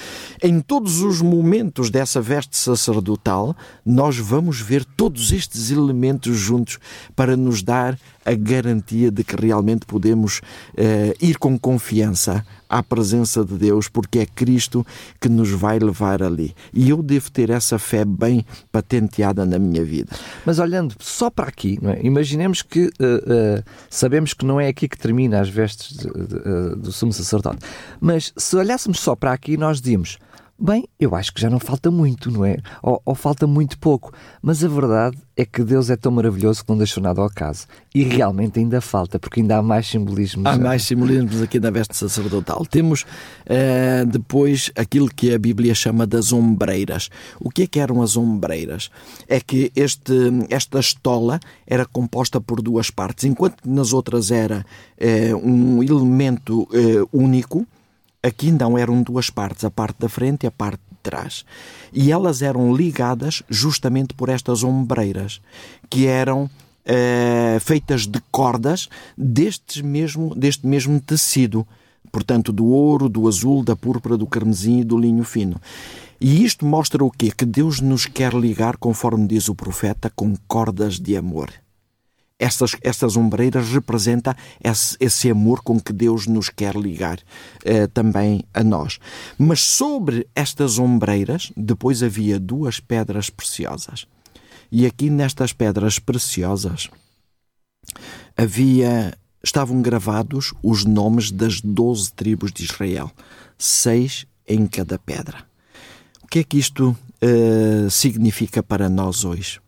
[0.42, 6.79] Em todos os momentos dessa veste sacerdotal, nós vamos ver todos estes elementos juntos
[7.14, 13.45] para nos dar a garantia de que realmente podemos uh, ir com confiança à presença
[13.45, 14.85] de Deus, porque é Cristo
[15.21, 16.53] que nos vai levar ali.
[16.75, 20.11] E eu devo ter essa fé bem patenteada na minha vida.
[20.45, 22.05] Mas olhando só para aqui, é?
[22.05, 26.77] imaginemos que uh, uh, sabemos que não é aqui que termina as vestes de, de,
[26.77, 27.59] do sumo sacerdote,
[28.01, 30.19] mas se olhássemos só para aqui, nós dizemos
[30.59, 32.57] Bem, eu acho que já não falta muito, não é?
[32.83, 34.14] Ou, ou, falta muito pouco.
[34.40, 37.66] Mas a verdade é que Deus é tão maravilhoso que não deixou nada ao caso.
[37.95, 40.47] E realmente ainda falta, porque ainda há mais simbolismos.
[40.47, 42.64] Há mais simbolismos aqui na veste sacerdotal.
[42.64, 47.11] Temos uh, depois aquilo que a Bíblia chama das ombreiras.
[47.38, 48.90] O que é que eram as ombreiras?
[49.29, 50.14] É que este,
[50.49, 54.64] esta estola era composta por duas partes, enquanto nas outras era
[54.99, 57.66] uh, um elemento uh, único
[58.27, 61.45] Aqui não eram duas partes, a parte da frente e a parte de trás.
[61.93, 65.41] E elas eram ligadas justamente por estas ombreiras,
[65.89, 66.51] que eram
[66.85, 71.65] eh, feitas de cordas destes mesmo, deste mesmo tecido.
[72.11, 75.61] Portanto, do ouro, do azul, da púrpura, do carmesim e do linho fino.
[76.21, 77.31] E isto mostra o quê?
[77.31, 81.53] Que Deus nos quer ligar, conforme diz o profeta, com cordas de amor.
[82.38, 87.18] Estas, estas ombreiras representam esse, esse, amor com que Deus nos quer ligar
[87.64, 88.99] eh, também a nós.
[89.38, 94.07] Mas sobre estas ombreiras, depois havia duas pedras preciosas.
[94.70, 96.90] E aqui nestas pedras preciosas
[98.37, 103.11] havia estavam gravados os nomes das doze tribos de Israel,
[103.57, 105.46] seis em cada pedra.
[106.22, 109.61] O que é que isto uh, significa para nós hoje?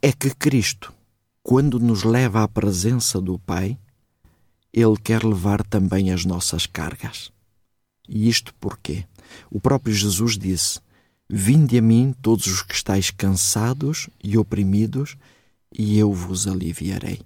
[0.00, 0.92] É que Cristo
[1.42, 3.76] quando nos leva à presença do Pai,
[4.72, 7.32] Ele quer levar também as nossas cargas.
[8.08, 9.04] E isto porquê?
[9.50, 10.80] O próprio Jesus disse:
[11.28, 15.16] Vinde a mim todos os que estáis cansados e oprimidos,
[15.72, 17.20] e eu vos aliviarei.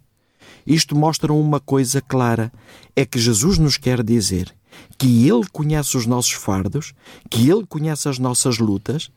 [0.67, 2.53] Isto mostra uma coisa clara:
[2.95, 4.55] é que Jesus nos quer dizer
[4.99, 6.95] que Ele conhece os nossos fardos,
[7.31, 9.11] que Ele conhece as nossas lutas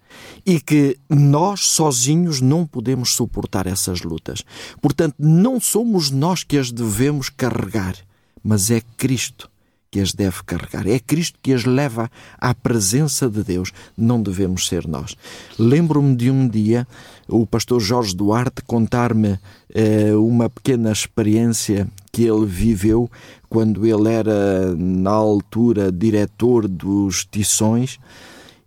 [0.46, 4.44] e que nós sozinhos não podemos suportar essas lutas.
[4.82, 7.96] Portanto, não somos nós que as devemos carregar,
[8.44, 9.50] mas é Cristo
[9.92, 10.88] que as deve carregar.
[10.88, 13.72] É Cristo que as leva à presença de Deus.
[13.98, 15.16] Não devemos ser nós.
[15.58, 16.88] Lembro-me de um dia
[17.30, 19.40] o pastor Jorge Duarte contar-me
[19.74, 23.10] eh, uma pequena experiência que ele viveu
[23.48, 28.00] quando ele era, na altura, diretor dos Tições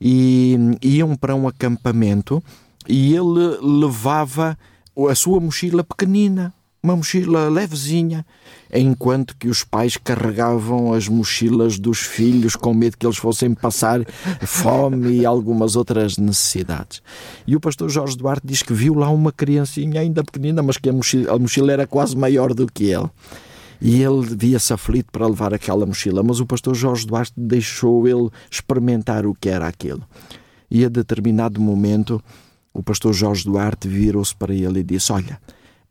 [0.00, 2.42] e iam para um acampamento
[2.88, 4.56] e ele levava
[5.08, 8.26] a sua mochila pequenina uma mochila levezinha,
[8.72, 14.04] enquanto que os pais carregavam as mochilas dos filhos com medo que eles fossem passar
[14.40, 17.00] fome e algumas outras necessidades.
[17.46, 20.88] E o pastor Jorge Duarte diz que viu lá uma criancinha ainda pequenina, mas que
[20.88, 23.08] a mochila, a mochila era quase maior do que ele.
[23.80, 28.28] E ele via-se aflito para levar aquela mochila, mas o pastor Jorge Duarte deixou ele
[28.50, 30.02] experimentar o que era aquilo.
[30.68, 32.22] E a determinado momento,
[32.72, 35.38] o pastor Jorge Duarte virou-se para ele e disse: Olha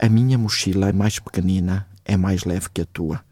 [0.02, 3.24] a minha mochila é mais pequenina, é mais leve que a tua.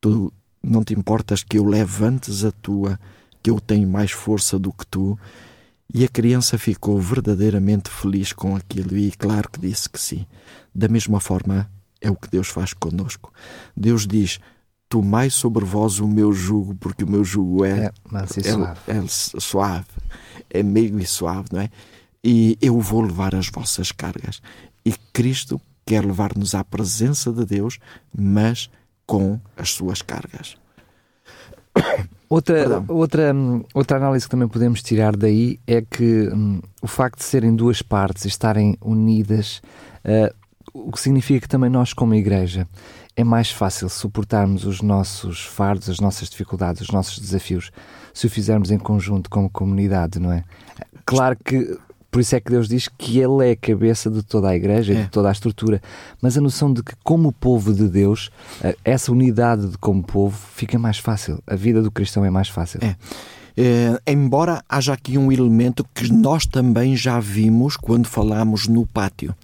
[0.00, 2.98] Tu não te importas que eu leve antes a tua,
[3.42, 5.18] que eu tenho mais força do que tu?
[5.94, 10.24] E a criança ficou verdadeiramente feliz com aquilo e, claro, que disse que sim.
[10.74, 13.30] Da mesma forma, é o que Deus faz conosco.
[13.76, 14.40] Deus diz:
[14.88, 18.80] Tomai sobre vós o meu jugo, porque o meu jugo é, é, é, suave.
[18.86, 19.86] é suave,
[20.48, 21.70] é meio e suave, não é?
[22.24, 24.40] E eu vou levar as vossas cargas.
[24.86, 27.78] E Cristo quer levar-nos à presença de Deus,
[28.16, 28.70] mas
[29.06, 30.56] com as suas cargas.
[32.28, 33.34] Outra, outra,
[33.74, 37.82] outra análise que também podemos tirar daí é que hum, o facto de serem duas
[37.82, 39.60] partes e estarem unidas,
[40.04, 40.34] uh,
[40.72, 42.66] o que significa que também nós, como igreja,
[43.14, 47.70] é mais fácil suportarmos os nossos fardos, as nossas dificuldades, os nossos desafios,
[48.14, 50.44] se o fizermos em conjunto como comunidade, não é?
[51.04, 51.78] Claro que
[52.12, 54.92] por isso é que Deus diz que Ele é a cabeça de toda a igreja,
[54.92, 55.02] é.
[55.04, 55.80] de toda a estrutura.
[56.20, 58.30] Mas a noção de que, como povo de Deus,
[58.62, 61.42] eh, essa unidade de como povo fica mais fácil.
[61.46, 62.80] A vida do cristão é mais fácil.
[62.82, 62.96] É.
[63.56, 69.34] Eh, embora haja aqui um elemento que nós também já vimos quando falamos no pátio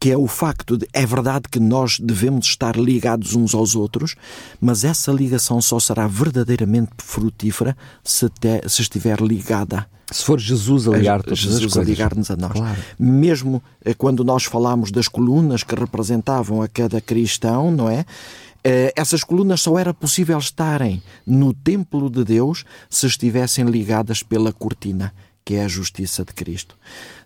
[0.00, 4.14] que é o facto de é verdade que nós devemos estar ligados uns aos outros,
[4.60, 9.86] mas essa ligação só será verdadeiramente frutífera se, te, se estiver ligada.
[10.10, 12.52] Se for Jesus a ligar todas Jesus a ligar-nos a nós.
[12.52, 12.78] Claro.
[12.98, 18.06] Mesmo eh, quando nós falamos das colunas que representavam a cada cristão, não é?
[18.64, 24.52] Eh, essas colunas só era possível estarem no templo de Deus se estivessem ligadas pela
[24.52, 25.12] cortina
[25.48, 26.76] que é a justiça de Cristo.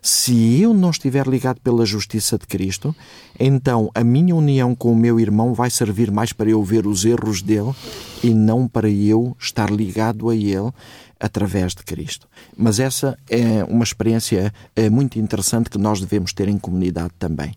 [0.01, 2.95] Se eu não estiver ligado pela justiça de Cristo,
[3.37, 7.03] então a minha união com o meu irmão vai servir mais para eu ver os
[7.03, 7.75] erros dele
[8.23, 10.71] e não para eu estar ligado a ele
[11.19, 12.25] através de Cristo.
[12.55, 17.53] Mas essa é uma experiência é, muito interessante que nós devemos ter em comunidade também.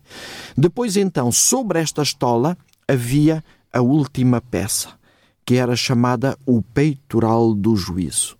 [0.57, 4.89] Depois, então, sobre esta estola havia a última peça,
[5.45, 8.37] que era chamada o peitoral do juízo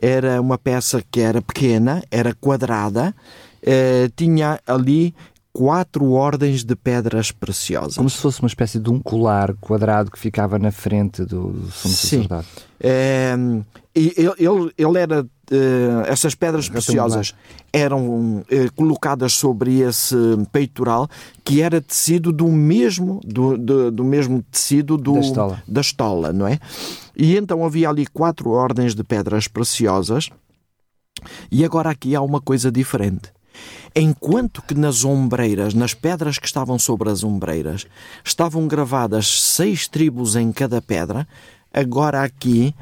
[0.00, 3.14] era uma peça que era pequena, era quadrada,
[3.62, 5.14] eh, tinha ali
[5.52, 7.96] quatro ordens de pedras preciosas.
[7.96, 11.70] Como se fosse uma espécie de um colar quadrado que ficava na frente do, do
[11.70, 12.48] sumo sacerdote.
[12.78, 13.34] É,
[13.94, 15.26] ele, ele era
[16.06, 17.34] essas pedras preciosas
[17.72, 18.44] eram uh,
[18.76, 20.14] colocadas sobre esse
[20.52, 21.08] peitoral
[21.44, 25.62] que era tecido do mesmo do, do, do mesmo tecido do, da, estola.
[25.66, 26.58] da estola, não é?
[27.16, 30.30] E então havia ali quatro ordens de pedras preciosas
[31.50, 33.32] e agora aqui há uma coisa diferente.
[33.94, 37.86] Enquanto que nas ombreiras, nas pedras que estavam sobre as ombreiras,
[38.24, 41.26] estavam gravadas seis tribos em cada pedra,
[41.74, 42.72] agora aqui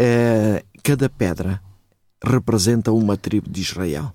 [0.00, 1.60] uh, cada pedra
[2.24, 4.12] representa uma tribo de Israel.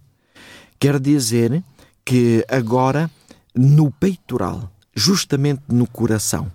[0.80, 1.64] Quer dizer
[2.04, 3.10] que agora,
[3.56, 6.52] no peitoral, justamente no coração,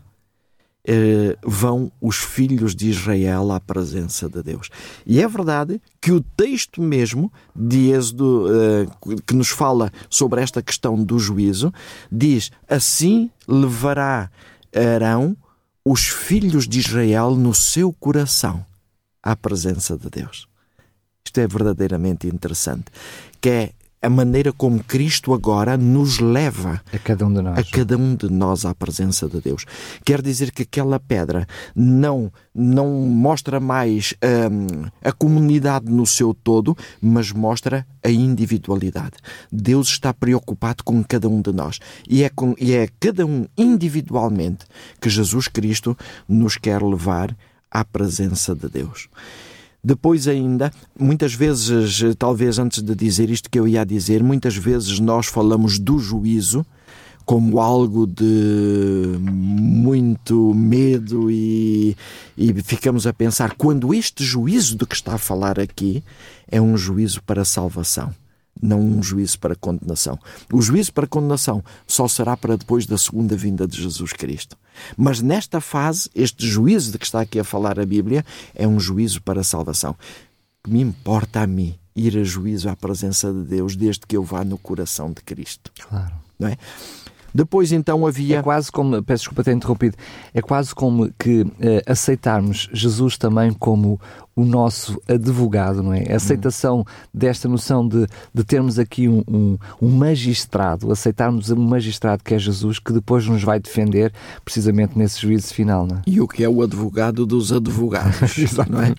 [0.87, 4.69] eh, vão os filhos de Israel à presença de Deus.
[5.07, 8.87] E é verdade que o texto mesmo de Êxodo, eh,
[9.27, 11.73] que nos fala sobre esta questão do juízo,
[12.13, 14.31] diz: Assim levará
[14.75, 15.37] Arão
[15.85, 18.65] os filhos de Israel no seu coração
[19.23, 20.47] à presença de Deus.
[21.35, 22.85] Isto é verdadeiramente interessante,
[23.41, 27.65] que é a maneira como Cristo agora nos leva a cada um de nós, a
[27.65, 29.67] cada um de nós à presença de Deus.
[30.05, 31.45] Quer dizer que aquela pedra
[31.75, 39.17] não não mostra mais hum, a comunidade no seu todo, mas mostra a individualidade.
[39.51, 43.45] Deus está preocupado com cada um de nós e é com e é cada um
[43.59, 44.67] individualmente
[45.01, 47.37] que Jesus Cristo nos quer levar
[47.69, 49.09] à presença de Deus.
[49.85, 54.99] Depois, ainda, muitas vezes, talvez antes de dizer isto que eu ia dizer, muitas vezes
[54.99, 56.65] nós falamos do juízo
[57.27, 61.97] como algo de muito medo e,
[62.37, 66.03] e ficamos a pensar quando este juízo de que está a falar aqui
[66.51, 68.13] é um juízo para salvação
[68.61, 70.19] não um juízo para condenação.
[70.53, 74.57] O juízo para condenação só será para depois da segunda vinda de Jesus Cristo.
[74.97, 78.81] Mas nesta fase, este juízo de que está aqui a falar a Bíblia é um
[78.81, 79.97] juízo para salvação.
[80.67, 84.45] Me importa a mim ir a juízo à presença de Deus desde que eu vá
[84.45, 85.71] no coração de Cristo.
[85.89, 86.15] Claro.
[86.39, 86.57] Não é?
[87.35, 88.39] Depois então havia.
[88.39, 89.97] É quase como, peço desculpa ter interrompido,
[90.33, 91.51] é quase como que uh,
[91.85, 94.01] aceitarmos Jesus também como
[94.37, 96.13] o nosso advogado, não é?
[96.13, 102.23] A aceitação desta noção de, de termos aqui um, um, um, magistrado, aceitarmos um magistrado
[102.23, 104.13] que é Jesus, que depois nos vai defender
[104.45, 106.03] precisamente nesse juízo final, não é?
[106.07, 108.37] E o que é o advogado dos advogados,
[108.71, 108.95] não é?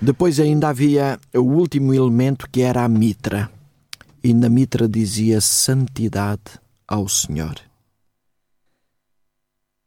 [0.00, 3.50] Depois ainda havia o último elemento que era a mitra.
[4.22, 7.54] E na mitra dizia santidade ao Senhor.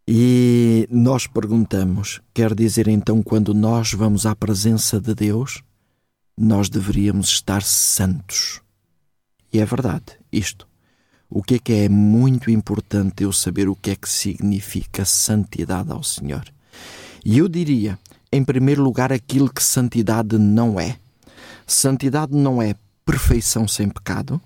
[0.08, 5.62] E nós perguntamos: quer dizer então, quando nós vamos à presença de Deus,
[6.38, 8.62] nós deveríamos estar santos.
[9.52, 10.68] E é verdade isto.
[11.30, 15.92] O que é que é muito importante eu saber o que é que significa santidade
[15.92, 16.44] ao Senhor?
[17.26, 17.98] E eu diria,
[18.32, 20.98] em primeiro lugar, aquilo que santidade não é.
[21.66, 24.40] Santidade não é perfeição sem pecado.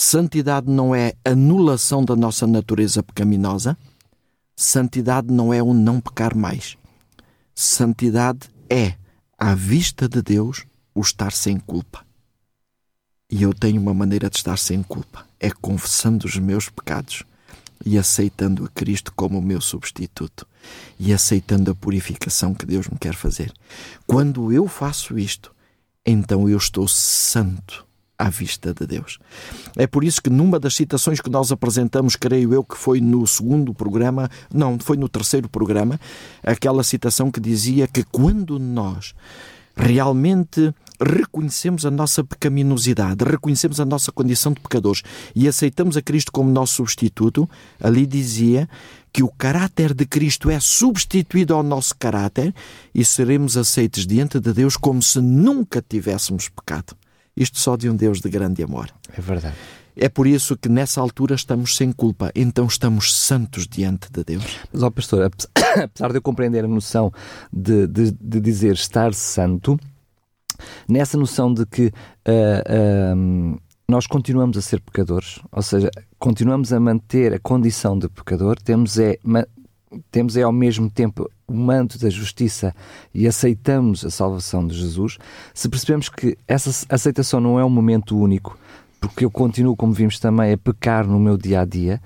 [0.00, 3.76] Santidade não é anulação da nossa natureza pecaminosa.
[4.54, 6.78] Santidade não é o não pecar mais.
[7.52, 8.94] Santidade é,
[9.36, 12.06] à vista de Deus, o estar sem culpa.
[13.28, 17.24] E eu tenho uma maneira de estar sem culpa: é confessando os meus pecados
[17.84, 20.46] e aceitando a Cristo como o meu substituto
[20.96, 23.52] e aceitando a purificação que Deus me quer fazer.
[24.06, 25.52] Quando eu faço isto,
[26.06, 27.87] então eu estou santo
[28.18, 29.18] à vista de Deus.
[29.76, 33.24] É por isso que numa das citações que nós apresentamos, creio eu que foi no
[33.26, 36.00] segundo programa, não, foi no terceiro programa,
[36.42, 39.14] aquela citação que dizia que quando nós
[39.76, 45.02] realmente reconhecemos a nossa pecaminosidade, reconhecemos a nossa condição de pecadores
[45.32, 47.48] e aceitamos a Cristo como nosso substituto,
[47.80, 48.68] ali dizia
[49.12, 52.52] que o caráter de Cristo é substituído ao nosso caráter
[52.92, 56.96] e seremos aceitos diante de Deus como se nunca tivéssemos pecado.
[57.38, 58.90] Isto só de um Deus de grande amor.
[59.16, 59.54] É verdade.
[59.96, 64.58] É por isso que nessa altura estamos sem culpa, então estamos santos diante de Deus.
[64.72, 65.24] Mas, ó pastor,
[65.56, 67.12] apesar de eu compreender a noção
[67.52, 69.78] de, de, de dizer estar santo,
[70.88, 76.78] nessa noção de que uh, uh, nós continuamos a ser pecadores, ou seja, continuamos a
[76.78, 79.18] manter a condição de pecador, temos é,
[80.10, 82.74] temos é ao mesmo tempo o manto da justiça
[83.14, 85.18] e aceitamos a salvação de Jesus,
[85.54, 88.58] se percebemos que essa aceitação não é um momento único,
[89.00, 92.00] porque eu continuo, como vimos também, a pecar no meu dia a dia,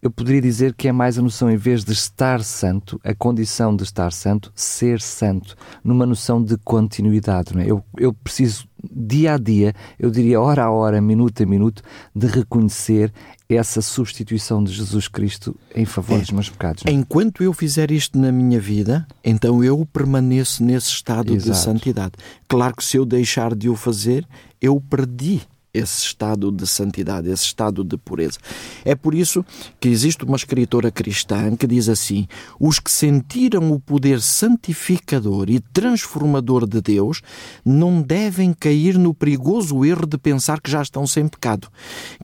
[0.00, 3.74] eu poderia dizer que é mais a noção, em vez de estar santo, a condição
[3.74, 7.54] de estar santo, ser santo, numa noção de continuidade.
[7.54, 7.66] Não é?
[7.66, 11.82] eu, eu preciso, dia a dia, eu diria hora a hora, minuto a minuto,
[12.14, 13.12] de reconhecer
[13.48, 16.20] essa substituição de Jesus Cristo em favor é.
[16.20, 16.84] dos meus pecados.
[16.86, 16.90] É?
[16.92, 21.50] Enquanto eu fizer isto na minha vida, então eu permaneço nesse estado Exato.
[21.50, 22.12] de santidade.
[22.46, 24.24] Claro que se eu deixar de o fazer,
[24.60, 25.40] eu perdi
[25.72, 28.38] esse estado de santidade, esse estado de pureza.
[28.84, 29.44] É por isso
[29.80, 32.26] que existe uma escritora cristã que diz assim:
[32.58, 37.22] os que sentiram o poder santificador e transformador de Deus
[37.64, 41.68] não devem cair no perigoso erro de pensar que já estão sem pecado,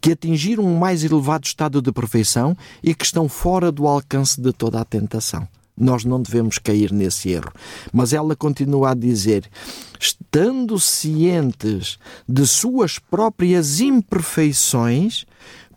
[0.00, 4.52] que atingiram um mais elevado estado de perfeição e que estão fora do alcance de
[4.52, 5.46] toda a tentação.
[5.76, 7.52] Nós não devemos cair nesse erro.
[7.92, 9.48] Mas ela continua a dizer:
[9.98, 11.98] estando cientes
[12.28, 15.24] de suas próprias imperfeições,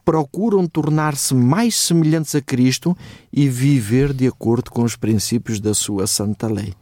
[0.05, 2.95] procuram tornar-se mais semelhantes a Cristo
[3.33, 6.73] e viver de acordo com os princípios da sua santa lei.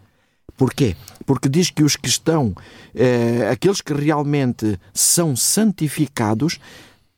[0.57, 0.95] Porquê?
[1.25, 2.53] Porque diz que os que estão,
[2.93, 6.59] eh, aqueles que realmente são santificados,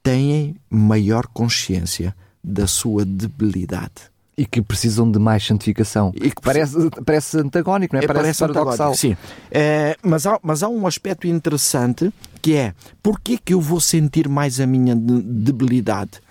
[0.01, 6.13] têm maior consciência da sua debilidade e que precisam de mais santificação.
[6.15, 8.03] E que parece, parece antagónico, não é?
[8.03, 8.93] é parece, parece paradoxal.
[8.93, 9.17] Sim.
[9.49, 14.29] É, mas, há, mas há um aspecto interessante que é porquê que eu vou sentir
[14.29, 16.21] mais a minha debilidade?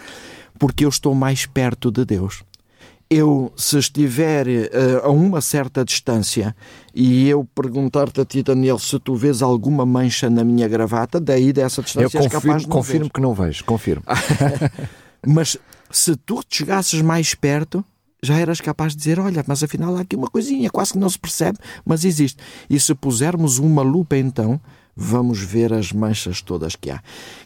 [0.57, 2.44] Porque eu estou mais perto de Deus.
[3.11, 6.57] Eu, se estiver uh, a uma certa distância
[6.94, 11.52] e eu perguntar-te a ti, Daniel, se tu vês alguma mancha na minha gravata, daí
[11.52, 13.12] dessa distância eu confirmo, capaz de confirmo ver.
[13.12, 14.02] que não vejo, confirmo.
[15.26, 15.57] mas
[15.90, 17.84] se tu chegasses mais perto,
[18.23, 21.09] já eras capaz de dizer: olha, mas afinal há aqui uma coisinha, quase que não
[21.09, 22.43] se percebe, mas existe.
[22.69, 24.61] E se pusermos uma lupa, então,
[24.97, 27.03] vamos ver as manchas todas que há.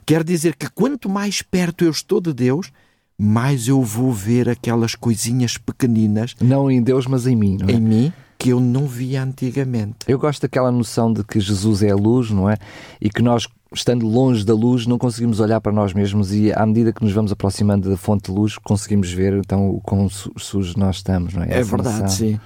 [0.07, 2.73] Quer dizer que quanto mais perto eu estou de Deus,
[3.18, 6.35] mais eu vou ver aquelas coisinhas pequeninas.
[6.41, 7.73] Não em Deus, mas em mim, não é?
[7.73, 9.97] Em mim, que eu não via antigamente.
[10.09, 12.57] Eu gosto daquela noção de que Jesus é a luz, não é?
[12.99, 16.66] E que nós estando longe da luz, não conseguimos olhar para nós mesmos e à
[16.66, 20.75] medida que nos vamos aproximando da fonte de luz, conseguimos ver então o quão sujos
[20.75, 21.59] nós estamos, não é?
[21.59, 22.09] É verdade, noção.
[22.09, 22.41] sim.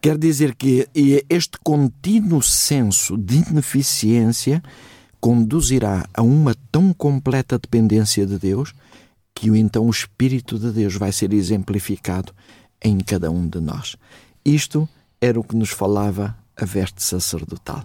[0.00, 0.86] Quer dizer que
[1.28, 4.62] este contínuo senso de ineficiência
[5.18, 8.72] conduzirá a uma tão completa dependência de Deus
[9.34, 12.32] que então o Espírito de Deus vai ser exemplificado
[12.82, 13.96] em cada um de nós.
[14.44, 14.88] Isto
[15.20, 17.84] era o que nos falava a veste sacerdotal.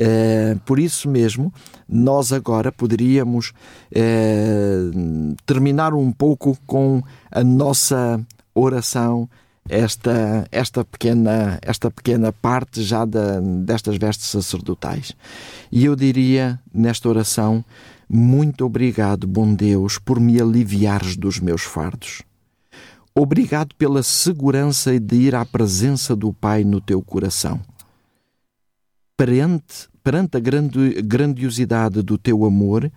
[0.00, 1.52] Uh, por isso mesmo,
[1.88, 3.54] nós agora poderíamos
[3.92, 8.20] uh, terminar um pouco com a nossa
[8.54, 9.28] oração,
[9.68, 15.12] esta, esta, pequena, esta pequena parte já da, destas vestes sacerdotais.
[15.72, 17.64] E eu diria nesta oração:
[18.06, 22.22] Muito obrigado, bom Deus, por me aliviares dos meus fardos.
[23.14, 27.58] Obrigado pela segurança de ir à presença do Pai no teu coração
[29.16, 32.90] perante, perante a grande, grandiosidade do teu amor,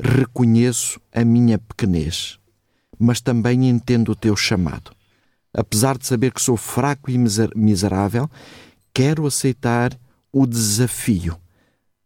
[0.00, 2.38] reconheço a minha pequenez,
[2.98, 4.92] mas também entendo o teu chamado.
[5.52, 7.18] Apesar de saber que sou fraco e
[7.54, 8.30] miserável,
[8.94, 9.98] quero aceitar
[10.32, 11.36] o desafio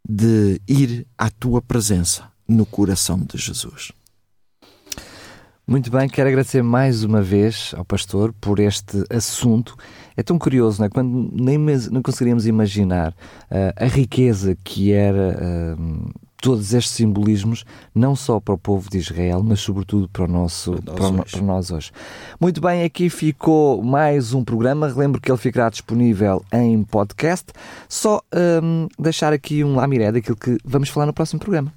[0.09, 3.93] de ir à tua presença no coração de Jesus.
[5.67, 9.77] Muito bem, quero agradecer mais uma vez ao pastor por este assunto.
[10.17, 10.89] É tão curioso, não é?
[10.89, 11.59] Quando nem
[11.91, 16.11] não conseguiríamos imaginar uh, a riqueza que era uh,
[16.43, 20.73] todos estes simbolismos, não só para o povo de Israel, mas sobretudo para, o nosso,
[20.83, 21.93] para, nós, para, para nós hoje.
[22.39, 24.89] Muito bem, aqui ficou mais um programa.
[24.89, 27.53] Relembro que ele ficará disponível em podcast.
[27.89, 28.21] Só
[28.63, 31.73] um, deixar aqui um lamiré daquilo que vamos falar no próximo programa.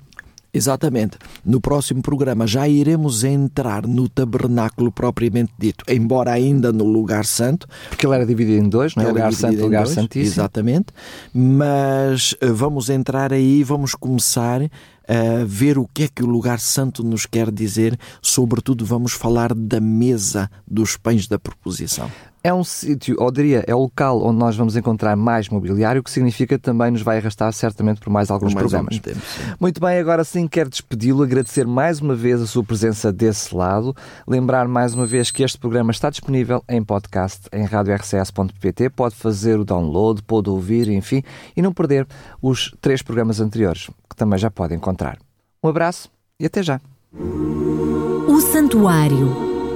[0.55, 1.17] Exatamente.
[1.43, 7.67] No próximo programa já iremos entrar no tabernáculo propriamente dito, embora ainda no lugar santo.
[7.89, 9.07] Porque ele era dividido em dois, não é?
[9.07, 10.33] Lugar santo e lugar dois, santíssimo.
[10.33, 10.87] Exatamente.
[11.33, 14.61] Mas eh, vamos entrar aí, vamos começar
[15.07, 17.97] a ver o que é que o lugar santo nos quer dizer.
[18.21, 22.09] Sobretudo, vamos falar da mesa dos pães da proposição.
[22.45, 26.03] É um sítio, ou diria, é o local onde nós vamos encontrar mais mobiliário, o
[26.03, 28.99] que significa que também nos vai arrastar certamente por mais alguns por mais programas.
[28.99, 29.19] Tempo,
[29.59, 33.95] Muito bem, agora sim quero despedi-lo, agradecer mais uma vez a sua presença desse lado,
[34.27, 39.59] lembrar mais uma vez que este programa está disponível em podcast em radiorcs.pt, pode fazer
[39.59, 41.23] o download, pode ouvir, enfim,
[41.57, 42.05] e não perder
[42.39, 45.17] os três programas anteriores, que também já pode encontrar.
[45.63, 46.79] Um abraço e até já.
[47.11, 49.54] O Santuário